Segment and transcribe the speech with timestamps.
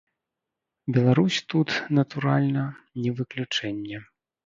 [0.95, 1.69] Беларусь тут,
[2.01, 2.67] натуральна,
[3.05, 4.07] не выключэнне.